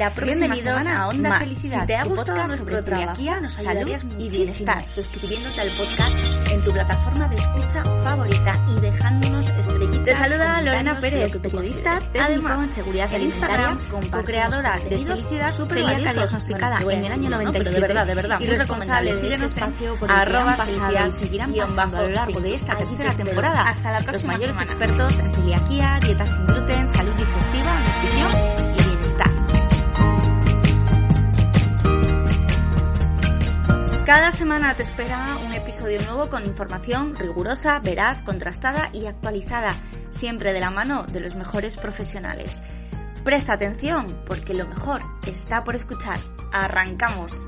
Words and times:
La 0.00 0.14
próxima 0.14 0.54
Bienvenidos 0.54 0.82
semana 0.82 1.02
a 1.02 1.08
Onda 1.08 1.28
más. 1.28 1.38
Felicidad, 1.40 1.80
Si 1.82 1.86
te 1.88 1.96
ha 1.96 2.04
gustado 2.04 2.46
nuestro 2.46 2.82
trabajo, 2.82 3.20
nos 3.42 3.52
salud 3.52 3.68
ayudarías 3.68 4.02
y 4.02 4.06
muchísimo 4.06 4.30
bienestar 4.30 4.90
suscribiéndote 4.90 5.60
al 5.60 5.76
podcast 5.76 6.14
en 6.50 6.64
tu 6.64 6.72
plataforma 6.72 7.28
de 7.28 7.36
escucha 7.36 7.84
favorita 8.02 8.66
y 8.70 8.80
dejándonos 8.80 9.50
estrellitas. 9.50 10.04
Te 10.06 10.16
saluda 10.16 10.62
Lorena 10.62 11.00
Pérez, 11.00 11.36
periodista 11.36 11.98
técnico 12.14 12.62
en 12.62 12.68
seguridad 12.70 13.12
en 13.12 13.22
Instagram, 13.24 13.78
co-creadora 14.10 14.78
de 14.78 15.04
Felicidad, 15.04 15.54
valiosos. 15.68 16.14
diagnosticada 16.14 16.78
en 16.80 17.04
el 17.04 17.12
año 17.12 17.28
¿no? 17.28 17.42
Pero 17.52 17.64
97. 17.64 17.70
de 17.70 17.80
verdad, 17.80 18.06
de 18.06 18.14
verdad, 18.14 18.40
y 18.40 18.46
responsable 18.46 19.10
de 19.10 19.16
este 19.16 19.26
Síguenos 19.26 19.56
en 19.58 20.10
arroba 20.10 20.56
felicidad 20.64 21.06
y 21.08 21.12
seguirán 21.12 21.52
pasando 21.52 21.98
a 21.98 22.02
lo 22.04 22.08
largo 22.08 22.40
de 22.40 22.54
esta 22.54 22.74
tercera 22.74 23.12
temporada. 23.12 23.64
Hasta 23.64 23.92
la 23.92 23.98
Los 23.98 24.06
próxima 24.06 24.32
mayores 24.32 24.56
semana. 24.56 24.72
expertos 24.72 25.18
en 25.18 25.34
celiaquía, 25.34 25.98
dietas 26.00 26.34
sin 26.34 26.46
gluten, 26.46 26.88
salud 26.88 27.12
digestiva, 27.12 27.84
Cada 34.10 34.32
semana 34.32 34.74
te 34.74 34.82
espera 34.82 35.36
un 35.36 35.52
episodio 35.52 36.02
nuevo 36.02 36.28
con 36.28 36.44
información 36.44 37.14
rigurosa, 37.14 37.78
veraz, 37.78 38.22
contrastada 38.22 38.90
y 38.92 39.06
actualizada, 39.06 39.76
siempre 40.10 40.52
de 40.52 40.58
la 40.58 40.72
mano 40.72 41.04
de 41.04 41.20
los 41.20 41.36
mejores 41.36 41.76
profesionales. 41.76 42.60
Presta 43.22 43.52
atención, 43.52 44.20
porque 44.26 44.52
lo 44.52 44.66
mejor 44.66 45.00
está 45.28 45.62
por 45.62 45.76
escuchar. 45.76 46.18
¡Arrancamos! 46.50 47.46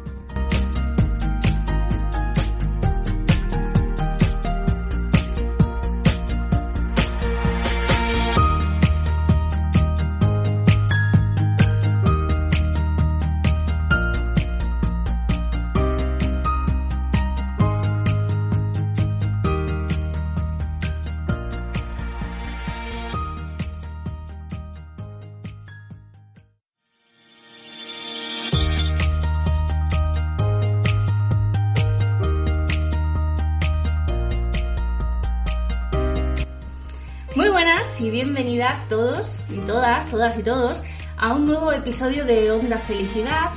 Y 38.03 38.11
bienvenidas 38.11 38.89
todos 38.89 39.39
y 39.49 39.59
todas, 39.59 40.11
todas 40.11 40.37
y 40.37 40.43
todos 40.43 40.83
a 41.17 41.35
un 41.35 41.45
nuevo 41.45 41.71
episodio 41.71 42.25
de 42.25 42.51
Onda 42.51 42.79
Felicidad. 42.79 43.53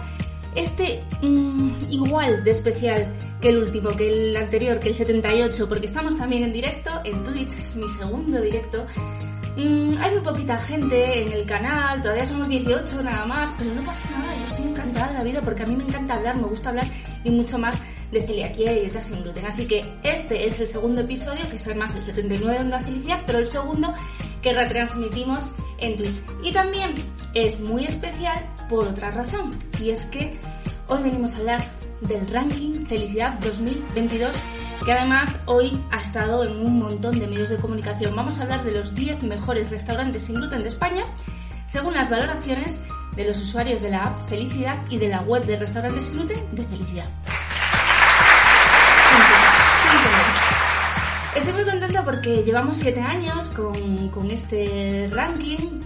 Este 0.53 1.03
mm, 1.23 1.85
igual 1.89 2.43
de 2.43 2.51
especial 2.51 3.11
que 3.41 3.49
el 3.49 3.57
último, 3.57 3.89
que 3.89 4.07
el 4.07 4.37
anterior, 4.37 4.79
que 4.79 4.89
el 4.89 4.93
78, 4.93 5.67
porque 5.67 5.87
estamos 5.87 6.15
también 6.15 6.43
en 6.43 6.53
directo 6.53 6.91
en 7.05 7.23
Twitch, 7.23 7.53
es 7.53 7.75
mi 7.75 7.89
segundo 7.89 8.39
directo. 8.39 8.85
Mm, 9.57 9.97
hay 9.99 10.11
muy 10.11 10.21
poquita 10.21 10.59
gente 10.59 11.23
en 11.23 11.31
el 11.31 11.45
canal, 11.45 12.01
todavía 12.03 12.27
somos 12.27 12.47
18 12.47 13.01
nada 13.01 13.25
más, 13.25 13.51
pero 13.57 13.73
no 13.73 13.83
pasa 13.83 14.07
nada, 14.11 14.35
yo 14.35 14.45
estoy 14.45 14.65
encantada 14.65 15.07
de 15.07 15.13
la 15.15 15.23
vida 15.23 15.41
porque 15.41 15.63
a 15.63 15.65
mí 15.65 15.75
me 15.75 15.85
encanta 15.85 16.13
hablar, 16.13 16.35
me 16.37 16.47
gusta 16.47 16.69
hablar 16.69 16.85
y 17.23 17.31
mucho 17.31 17.57
más 17.57 17.81
de 18.11 18.21
celiaquía 18.21 18.73
y 18.73 18.81
dietas 18.81 19.05
sin 19.05 19.23
gluten. 19.23 19.45
Así 19.45 19.65
que 19.65 19.97
este 20.03 20.45
es 20.45 20.59
el 20.59 20.67
segundo 20.67 21.01
episodio, 21.01 21.49
que 21.49 21.55
es 21.55 21.65
además 21.65 21.95
el 21.95 22.03
79 22.03 22.53
de 22.53 22.59
Onda 22.59 22.79
Felicidad, 22.81 23.23
pero 23.25 23.39
el 23.39 23.47
segundo 23.47 23.93
que 24.45 24.53
retransmitimos 24.53 25.43
en 25.79 25.97
Twitch. 25.97 26.21
Y 26.43 26.51
también 26.51 26.93
es 27.33 27.59
muy 27.59 27.85
especial 27.85 28.47
por 28.69 28.87
otra 28.87 29.09
razón, 29.09 29.57
y 29.81 29.89
es 29.89 30.05
que 30.05 30.39
hoy 30.87 31.01
venimos 31.01 31.33
a 31.33 31.37
hablar 31.37 31.61
del 32.01 32.27
ranking 32.27 32.85
Felicidad 32.85 33.39
2022 33.39 34.35
que 34.85 34.91
además 34.91 35.39
hoy 35.47 35.81
ha 35.89 35.97
estado 35.97 36.43
en 36.43 36.57
un 36.57 36.77
montón 36.77 37.17
de 37.17 37.25
medios 37.25 37.49
de 37.49 37.57
comunicación. 37.57 38.15
Vamos 38.15 38.37
a 38.37 38.43
hablar 38.43 38.63
de 38.63 38.71
los 38.71 38.93
10 38.93 39.23
mejores 39.23 39.71
restaurantes 39.71 40.23
sin 40.23 40.35
gluten 40.35 40.61
de 40.61 40.67
España, 40.67 41.05
según 41.65 41.95
las 41.95 42.11
valoraciones 42.11 42.81
de 43.15 43.23
los 43.23 43.39
usuarios 43.39 43.81
de 43.81 43.89
la 43.89 44.03
app 44.03 44.19
Felicidad 44.29 44.77
y 44.91 44.97
de 44.99 45.07
la 45.07 45.21
web 45.21 45.43
de 45.45 45.57
restaurantes 45.57 46.11
gluten 46.11 46.55
de 46.55 46.65
Felicidad. 46.65 47.09
Estoy 51.35 51.53
muy 51.53 51.65
contenta 51.65 52.05
porque 52.05 52.43
llevamos 52.43 52.77
7 52.77 53.01
años 53.01 53.49
con, 53.49 54.07
con 54.07 54.31
este 54.31 55.09
ranking, 55.11 55.81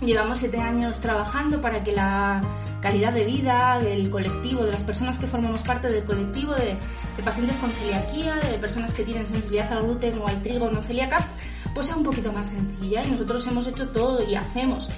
llevamos 0.00 0.38
7 0.38 0.56
años 0.58 1.00
trabajando 1.00 1.60
para 1.60 1.84
que 1.84 1.92
la 1.92 2.40
calidad 2.80 3.12
de 3.12 3.26
vida 3.26 3.78
del 3.78 4.08
colectivo, 4.08 4.64
de 4.64 4.72
las 4.72 4.82
personas 4.82 5.18
que 5.18 5.26
formamos 5.26 5.60
parte 5.60 5.90
del 5.90 6.04
colectivo 6.04 6.54
de, 6.54 6.78
de 7.14 7.22
pacientes 7.22 7.58
con 7.58 7.72
celiaquía, 7.74 8.36
de 8.36 8.58
personas 8.58 8.94
que 8.94 9.04
tienen 9.04 9.26
sensibilidad 9.26 9.70
al 9.74 9.82
gluten 9.82 10.18
o 10.18 10.26
al 10.26 10.40
trigo 10.42 10.70
no 10.70 10.80
celíaca, 10.80 11.28
pues 11.74 11.88
sea 11.88 11.96
un 11.96 12.04
poquito 12.04 12.32
más 12.32 12.48
sencilla. 12.48 13.04
Y 13.04 13.10
nosotros 13.10 13.46
hemos 13.46 13.66
hecho 13.66 13.88
todo 13.90 14.26
y 14.26 14.34
hacemos 14.34 14.88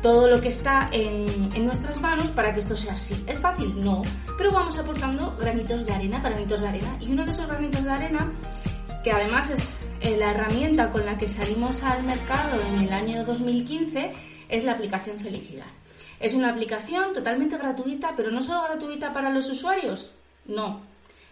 todo 0.00 0.28
lo 0.28 0.40
que 0.40 0.48
está 0.48 0.88
en, 0.92 1.50
en, 1.54 1.66
nuestras 1.66 2.00
manos 2.00 2.30
para 2.30 2.54
que 2.54 2.60
esto 2.60 2.76
sea 2.76 2.94
así. 2.94 3.22
¿Es 3.26 3.38
fácil? 3.38 3.84
No, 3.84 4.02
pero 4.38 4.52
vamos 4.52 4.78
aportando 4.78 5.36
granitos 5.38 5.84
de 5.84 5.92
arena, 5.92 6.20
granitos 6.20 6.60
de 6.60 6.68
arena. 6.68 6.96
Y 7.00 7.12
uno 7.12 7.24
de 7.24 7.32
esos 7.32 7.46
granitos 7.46 7.84
de 7.84 7.90
arena, 7.90 8.32
que 9.02 9.12
además 9.12 9.50
es 9.50 9.80
eh, 10.00 10.16
la 10.16 10.30
herramienta 10.30 10.90
con 10.90 11.06
la 11.06 11.16
que 11.16 11.28
salimos 11.28 11.82
al 11.82 12.02
mercado 12.02 12.60
en 12.60 12.84
el 12.84 12.92
año 12.92 13.24
2015, 13.24 14.12
es 14.48 14.64
la 14.64 14.72
aplicación 14.72 15.18
Felicidad. 15.18 15.66
Es 16.18 16.34
una 16.34 16.50
aplicación 16.50 17.14
totalmente 17.14 17.56
gratuita, 17.56 18.12
pero 18.16 18.30
no 18.30 18.42
solo 18.42 18.62
gratuita 18.64 19.12
para 19.12 19.30
los 19.30 19.48
usuarios, 19.48 20.16
no. 20.44 20.82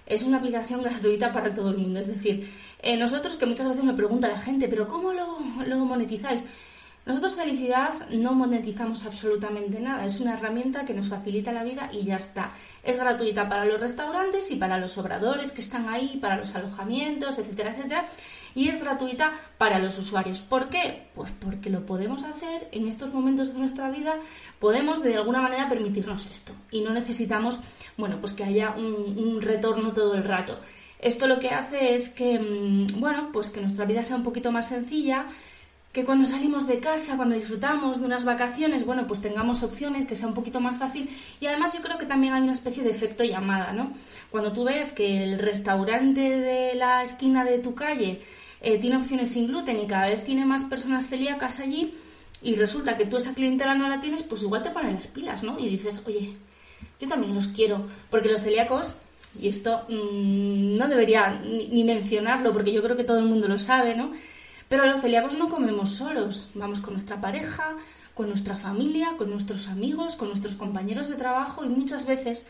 Es 0.07 0.23
una 0.23 0.39
aplicación 0.39 0.83
gratuita 0.85 1.33
para 1.33 1.53
todo 1.53 1.71
el 1.71 1.79
mundo. 1.79 2.01
Es 2.01 2.07
decir, 2.07 2.51
eh, 2.81 2.97
nosotros 2.97 3.35
que 3.35 3.47
muchas 3.47 3.69
veces 3.69 3.85
me 3.85 3.93
pregunta 3.93 4.29
la 4.29 4.39
gente, 4.39 4.69
pero 4.69 4.89
¿cómo 4.89 5.13
lo, 5.13 5.39
lo 5.67 5.79
monetizáis? 5.81 6.45
Nosotros 7.09 7.37
Felicidad 7.37 8.11
no 8.11 8.35
monetizamos 8.35 9.07
absolutamente 9.07 9.81
nada, 9.81 10.05
es 10.05 10.21
una 10.21 10.35
herramienta 10.35 10.85
que 10.85 10.93
nos 10.93 11.09
facilita 11.09 11.53
la 11.53 11.65
vida 11.65 11.89
y 11.91 12.05
ya 12.05 12.17
está. 12.17 12.53
Es 12.83 12.99
gratuita 12.99 13.49
para 13.49 13.65
los 13.65 13.81
restaurantes 13.81 14.51
y 14.51 14.57
para 14.57 14.77
los 14.77 14.99
obradores 14.99 15.53
que 15.53 15.63
están 15.63 15.89
ahí, 15.89 16.19
para 16.21 16.37
los 16.37 16.55
alojamientos, 16.55 17.39
etcétera, 17.39 17.71
etcétera. 17.71 18.11
Y 18.55 18.69
es 18.69 18.79
gratuita 18.79 19.33
para 19.57 19.79
los 19.79 19.99
usuarios. 19.99 20.43
¿Por 20.43 20.69
qué? 20.69 21.09
Pues 21.15 21.31
porque 21.41 21.71
lo 21.71 21.87
podemos 21.87 22.25
hacer 22.25 22.69
en 22.73 22.87
estos 22.87 23.15
momentos 23.15 23.55
de 23.55 23.61
nuestra 23.61 23.89
vida, 23.91 24.17
podemos 24.59 25.03
de 25.03 25.17
alguna 25.17 25.41
manera 25.41 25.67
permitirnos 25.67 26.27
esto 26.27 26.53
y 26.71 26.83
no 26.83 26.93
necesitamos, 26.93 27.59
bueno, 27.97 28.19
pues 28.21 28.35
que 28.35 28.45
haya 28.45 28.73
un, 28.73 29.41
retorno 29.41 29.95
todo 29.95 30.15
el 30.15 30.25
rato. 30.25 30.61
Esto 30.99 31.27
lo 31.27 31.39
que 31.39 31.51
hace 31.51 31.95
es 31.95 32.11
que, 32.11 32.87
bueno, 32.97 33.31
pues 33.33 33.49
que 33.49 33.63
nuestra 33.63 33.87
vida 33.87 34.05
sea 34.05 34.17
un 34.17 34.25
poquito 34.25 34.53
más 34.53 34.69
sencilla, 34.69 35.29
que 35.93 36.05
cuando 36.05 36.27
salimos 36.27 36.67
de 36.67 36.81
casa, 36.81 37.17
cuando 37.17 37.35
disfrutamos 37.35 38.01
de 38.01 38.07
unas 38.07 38.25
vacaciones, 38.25 38.85
bueno, 38.85 39.07
pues 39.07 39.23
tengamos 39.23 39.63
opciones, 39.63 40.07
que 40.07 40.17
sea 40.17 40.29
un 40.29 40.35
poquito 40.35 40.61
más 40.61 40.77
fácil. 40.77 41.09
Y 41.41 41.47
además 41.47 41.73
yo 41.73 41.81
creo 41.81 41.99
que 41.99 42.07
también 42.07 42.35
hay 42.35 42.43
una 42.43 42.53
especie 42.53 42.83
de 42.83 42.91
efecto 42.91 43.25
llamada, 43.25 43.73
¿no? 43.73 43.93
Cuando 44.31 44.53
tú 44.53 44.65
ves 44.65 44.93
que 44.93 45.25
el 45.25 45.39
restaurante 45.39 46.21
de 46.21 46.75
la 46.75 47.03
esquina 47.03 47.45
de 47.45 47.59
tu 47.59 47.75
calle 47.75 48.21
eh, 48.61 48.79
tiene 48.79 48.97
opciones 48.99 49.31
sin 49.31 49.49
gluten 49.49 49.81
y 49.81 49.87
cada 49.87 50.09
vez 50.09 50.25
tiene 50.25 50.45
más 50.45 50.65
personas 50.65 51.09
celíacas 51.09 51.59
allí 51.59 51.95
y 52.43 52.55
resulta 52.55 52.97
que 52.97 53.07
tú 53.07 53.17
esa 53.17 53.35
clientela 53.35 53.75
no 53.75 53.89
la 53.89 54.01
tienes, 54.01 54.23
pues 54.23 54.43
igual 54.43 54.63
te 54.63 54.71
ponen 54.71 54.95
las 54.95 55.07
pilas, 55.07 55.43
¿no? 55.43 55.59
Y 55.59 55.69
dices, 55.69 56.03
oye, 56.07 56.37
yo 57.01 57.09
también 57.09 57.35
los 57.35 57.49
quiero, 57.49 57.87
porque 58.11 58.29
los 58.29 58.43
celíacos, 58.43 58.97
y 59.39 59.49
esto 59.49 59.85
mmm, 59.89 60.77
no 60.77 60.87
debería 60.87 61.41
ni, 61.45 61.69
ni 61.69 61.83
mencionarlo 61.83 62.53
porque 62.53 62.73
yo 62.73 62.83
creo 62.83 62.97
que 62.97 63.05
todo 63.05 63.19
el 63.19 63.25
mundo 63.25 63.49
lo 63.49 63.59
sabe, 63.59 63.97
¿no? 63.97 64.13
Pero 64.69 64.87
los 64.87 65.01
celíacos 65.01 65.39
no 65.39 65.49
comemos 65.49 65.91
solos, 65.91 66.51
vamos 66.55 66.81
con 66.81 66.95
nuestra 66.95 67.21
pareja, 67.21 67.77
con 68.15 68.29
nuestra 68.29 68.57
familia, 68.57 69.15
con 69.17 69.31
nuestros 69.31 69.69
amigos, 69.69 70.17
con 70.17 70.29
nuestros 70.29 70.55
compañeros 70.55 71.09
de 71.09 71.17
trabajo 71.17 71.65
y 71.65 71.69
muchas 71.69 72.05
veces 72.05 72.47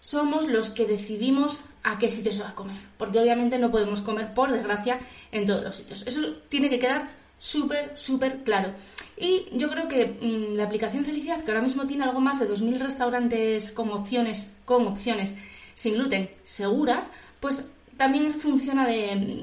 somos 0.00 0.48
los 0.48 0.70
que 0.70 0.86
decidimos 0.86 1.64
a 1.82 1.98
qué 1.98 2.08
sitio 2.08 2.32
se 2.32 2.42
va 2.42 2.50
a 2.50 2.54
comer, 2.54 2.76
porque 2.98 3.18
obviamente 3.18 3.58
no 3.58 3.70
podemos 3.70 4.02
comer, 4.02 4.34
por 4.34 4.52
desgracia, 4.52 5.00
en 5.32 5.46
todos 5.46 5.62
los 5.62 5.74
sitios. 5.74 6.06
Eso 6.06 6.20
tiene 6.48 6.70
que 6.70 6.78
quedar 6.78 7.08
súper, 7.38 7.92
súper 7.96 8.44
claro. 8.44 8.72
Y 9.16 9.46
yo 9.52 9.68
creo 9.70 9.88
que 9.88 10.18
mm, 10.20 10.56
la 10.56 10.64
aplicación 10.64 11.04
Felicidad, 11.04 11.42
que 11.42 11.50
ahora 11.50 11.62
mismo 11.62 11.86
tiene 11.86 12.04
algo 12.04 12.20
más 12.20 12.38
de 12.38 12.48
2.000 12.48 12.78
restaurantes 12.78 13.72
con 13.72 13.90
opciones, 13.90 14.58
con 14.64 14.86
opciones 14.86 15.36
sin 15.74 15.94
gluten 15.94 16.30
seguras, 16.44 17.10
pues 17.40 17.72
también 17.96 18.34
funciona 18.34 18.88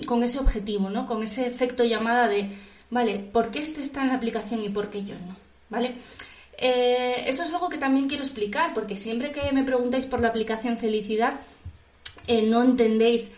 con 0.06 0.24
ese 0.24 0.40
objetivo, 0.40 0.90
¿no? 0.90 1.06
Con 1.06 1.24
ese 1.24 1.48
efecto 1.48 1.84
llamada 1.84 2.28
de, 2.28 2.58
vale, 2.90 3.20
¿por 3.20 3.52
qué 3.52 3.60
este 3.60 3.82
está 3.82 4.02
en 4.02 4.10
la 4.10 4.16
aplicación 4.16 4.64
y 4.64 4.70
por 4.70 4.90
qué 4.90 5.04
yo 5.04 5.16
no? 5.16 5.36
¿Vale? 5.70 5.96
Eh, 6.58 7.24
eso 7.28 7.44
es 7.44 7.54
algo 7.54 7.70
que 7.70 7.78
también 7.78 8.08
quiero 8.08 8.24
explicar, 8.24 8.74
porque 8.74 8.98
siempre 8.98 9.32
que 9.32 9.52
me 9.52 9.64
preguntáis 9.64 10.06
por 10.06 10.22
la 10.22 10.28
aplicación 10.28 10.78
Felicidad, 10.78 11.40
eh, 12.28 12.44
no 12.44 12.62
entendéis 12.62 13.32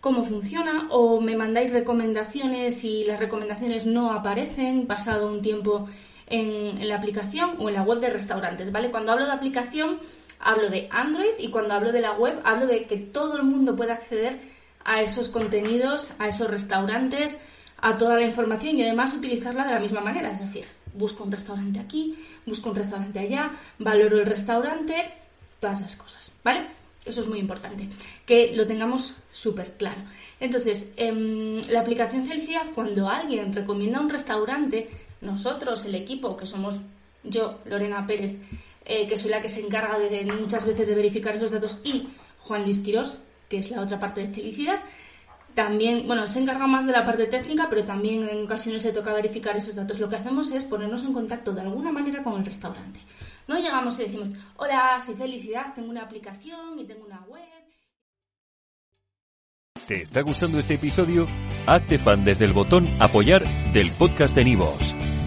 cómo 0.00 0.24
funciona 0.24 0.88
o 0.90 1.20
me 1.20 1.36
mandáis 1.36 1.72
recomendaciones 1.72 2.84
y 2.84 3.04
las 3.04 3.20
recomendaciones 3.20 3.86
no 3.86 4.12
aparecen 4.12 4.86
pasado 4.86 5.30
un 5.30 5.42
tiempo 5.42 5.88
en, 6.26 6.88
la 6.88 6.96
aplicación 6.96 7.56
o 7.58 7.68
en 7.68 7.74
la 7.74 7.82
web 7.82 8.00
de 8.00 8.08
restaurantes, 8.08 8.72
¿vale? 8.72 8.90
Cuando 8.90 9.12
hablo 9.12 9.26
de 9.26 9.32
aplicación 9.32 10.00
hablo 10.38 10.70
de 10.70 10.88
Android 10.90 11.34
y 11.38 11.50
cuando 11.50 11.74
hablo 11.74 11.92
de 11.92 12.00
la 12.00 12.12
web 12.12 12.40
hablo 12.44 12.66
de 12.66 12.84
que 12.84 12.96
todo 12.96 13.36
el 13.36 13.42
mundo 13.42 13.76
pueda 13.76 13.92
acceder 13.92 14.40
a 14.84 15.02
esos 15.02 15.28
contenidos, 15.28 16.10
a 16.18 16.28
esos 16.28 16.50
restaurantes, 16.50 17.38
a 17.78 17.96
toda 17.98 18.16
la 18.16 18.22
información 18.22 18.76
y 18.76 18.82
además 18.82 19.14
utilizarla 19.14 19.64
de 19.64 19.74
la 19.74 19.80
misma 19.80 20.00
manera, 20.00 20.30
es 20.30 20.40
decir, 20.40 20.64
busco 20.94 21.24
un 21.24 21.32
restaurante 21.32 21.80
aquí, 21.80 22.16
busco 22.46 22.70
un 22.70 22.76
restaurante 22.76 23.18
allá, 23.18 23.52
valoro 23.78 24.18
el 24.18 24.26
restaurante, 24.26 25.12
todas 25.60 25.80
esas 25.80 25.96
cosas, 25.96 26.32
¿vale? 26.42 26.66
Eso 27.04 27.22
es 27.22 27.26
muy 27.28 27.38
importante, 27.38 27.88
que 28.26 28.54
lo 28.54 28.66
tengamos 28.66 29.14
súper 29.32 29.72
claro. 29.74 30.02
Entonces, 30.38 30.92
em, 30.96 31.60
la 31.70 31.80
aplicación 31.80 32.24
Felicidad, 32.24 32.66
cuando 32.74 33.08
alguien 33.08 33.52
recomienda 33.52 34.00
un 34.00 34.10
restaurante, 34.10 34.90
nosotros, 35.20 35.84
el 35.86 35.94
equipo, 35.94 36.36
que 36.36 36.46
somos 36.46 36.80
yo, 37.22 37.58
Lorena 37.64 38.06
Pérez, 38.06 38.36
eh, 38.84 39.06
que 39.06 39.16
soy 39.16 39.30
la 39.30 39.40
que 39.40 39.48
se 39.48 39.60
encarga 39.60 39.98
de, 39.98 40.24
muchas 40.24 40.66
veces 40.66 40.86
de 40.86 40.94
verificar 40.94 41.34
esos 41.36 41.50
datos, 41.50 41.80
y 41.84 42.08
Juan 42.40 42.64
Luis 42.64 42.78
Quirós, 42.78 43.18
que 43.50 43.58
es 43.58 43.70
la 43.70 43.82
otra 43.82 43.98
parte 43.98 44.22
de 44.22 44.32
Felicidad, 44.32 44.80
también, 45.54 46.06
bueno, 46.06 46.26
se 46.28 46.38
encarga 46.38 46.66
más 46.68 46.86
de 46.86 46.92
la 46.92 47.04
parte 47.04 47.26
técnica, 47.26 47.66
pero 47.68 47.84
también 47.84 48.26
en 48.28 48.44
ocasiones 48.44 48.82
se 48.82 48.92
toca 48.92 49.12
verificar 49.12 49.56
esos 49.56 49.74
datos. 49.74 49.98
Lo 49.98 50.08
que 50.08 50.16
hacemos 50.16 50.50
es 50.52 50.64
ponernos 50.64 51.02
en 51.04 51.12
contacto 51.12 51.52
de 51.52 51.62
alguna 51.62 51.90
manera 51.90 52.22
con 52.22 52.38
el 52.38 52.46
restaurante. 52.46 53.00
No 53.48 53.58
llegamos 53.58 53.98
y 53.98 54.04
decimos, 54.04 54.30
hola, 54.56 55.00
soy 55.04 55.16
Felicidad, 55.16 55.74
tengo 55.74 55.90
una 55.90 56.02
aplicación 56.02 56.78
y 56.78 56.84
tengo 56.84 57.04
una 57.04 57.20
web. 57.22 57.42
¿Te 59.88 60.02
está 60.02 60.20
gustando 60.20 60.60
este 60.60 60.74
episodio? 60.74 61.26
Hazte 61.66 61.98
fan 61.98 62.24
desde 62.24 62.44
el 62.44 62.52
botón 62.52 62.86
apoyar 63.00 63.42
del 63.72 63.90
podcast 63.90 64.36
de 64.36 64.44
Nivos. 64.44 64.94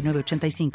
85 0.00 0.70